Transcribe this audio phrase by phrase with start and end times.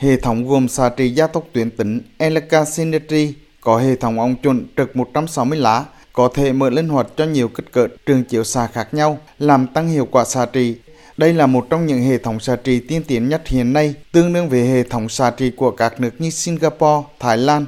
[0.00, 4.36] Hệ thống gồm xạ trị gia tốc tuyến tính Elka Synergy có hệ thống ống
[4.36, 8.44] chuẩn trực 160 lá, có thể mở linh hoạt cho nhiều kích cỡ trường chiếu
[8.44, 10.76] xạ khác nhau, làm tăng hiệu quả xạ trị.
[11.16, 14.32] Đây là một trong những hệ thống xạ trị tiên tiến nhất hiện nay, tương
[14.32, 17.66] đương với hệ thống xạ trị của các nước như Singapore, Thái Lan.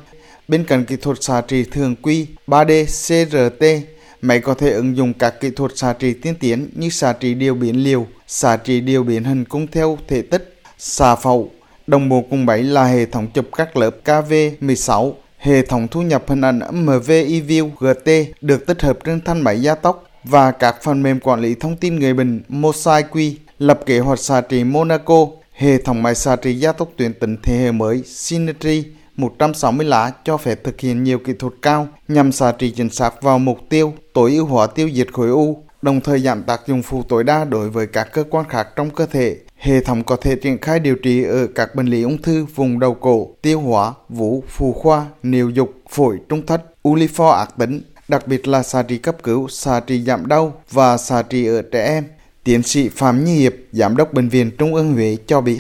[0.49, 3.89] Bên cạnh kỹ thuật xạ trị thường quy 3D CRT,
[4.21, 7.35] máy có thể ứng dụng các kỹ thuật xạ trị tiên tiến như xạ trị
[7.35, 11.51] điều biến liều, xạ trị điều biến hình cung theo thể tích, xạ phẫu.
[11.87, 16.25] Đồng bộ cùng bảy là hệ thống chụp các lớp KV16, hệ thống thu nhập
[16.27, 20.77] hình ảnh MV eView GT được tích hợp trên thanh máy gia tốc và các
[20.83, 25.27] phần mềm quản lý thông tin người bệnh MosaiQ, lập kế hoạch xạ trị Monaco,
[25.53, 28.85] hệ thống máy xạ trị gia tốc tuyến tính thế hệ mới Synergy
[29.17, 33.23] 160 lá cho phép thực hiện nhiều kỹ thuật cao nhằm xạ trị chính xác
[33.23, 36.83] vào mục tiêu, tối ưu hóa tiêu diệt khối u, đồng thời giảm tác dụng
[36.83, 39.37] phụ tối đa đối với các cơ quan khác trong cơ thể.
[39.63, 42.79] Hệ thống có thể triển khai điều trị ở các bệnh lý ung thư vùng
[42.79, 46.97] đầu cổ, tiêu hóa, vú, phụ khoa, niệu dục, phổi, trung thất, u
[47.31, 51.23] ác tính, đặc biệt là xạ trị cấp cứu, xạ trị giảm đau và xạ
[51.23, 52.05] trị ở trẻ em.
[52.45, 55.59] Tiến sĩ Phạm Như Hiệp, Giám đốc Bệnh viện Trung ương Huế cho biết.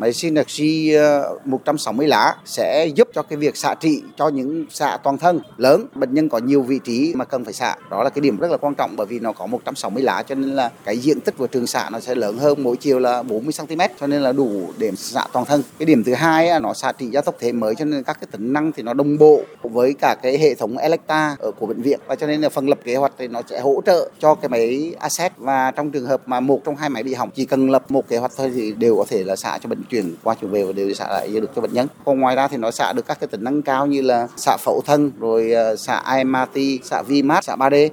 [0.00, 0.96] Máy Synergy
[1.44, 5.86] 160 lá sẽ giúp cho cái việc xạ trị cho những xạ toàn thân lớn.
[5.94, 7.76] Bệnh nhân có nhiều vị trí mà cần phải xạ.
[7.90, 10.34] Đó là cái điểm rất là quan trọng bởi vì nó có 160 lá cho
[10.34, 13.22] nên là cái diện tích của trường xạ nó sẽ lớn hơn mỗi chiều là
[13.22, 15.62] 40 cm cho nên là đủ để xạ toàn thân.
[15.78, 18.28] Cái điểm thứ hai nó xạ trị gia tốc thế mới cho nên các cái
[18.32, 21.82] tính năng thì nó đồng bộ với cả cái hệ thống Electa ở của bệnh
[21.82, 24.34] viện và cho nên là phần lập kế hoạch thì nó sẽ hỗ trợ cho
[24.34, 27.44] cái máy asset và trong trường hợp mà một trong hai máy bị hỏng, chỉ
[27.44, 30.14] cần lập một kế hoạch thôi thì đều có thể là xạ cho bệnh chuyển
[30.22, 31.86] qua chuyển về và đều xạ lại được cho bệnh nhân.
[32.04, 34.56] Còn ngoài ra thì nó xạ được các cái tính năng cao như là xạ
[34.56, 37.86] phẫu thân, rồi ờ, xạ IMRT xạ VMAT xạ 3D